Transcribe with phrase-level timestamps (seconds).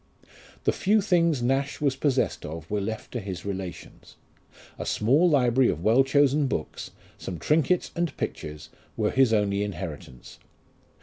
[0.63, 4.15] The few things Nash was possessed of were left to his relations.
[4.79, 6.89] A small library of well chosen books,
[7.19, 10.39] some trinkets and pictures, were his only inheritance.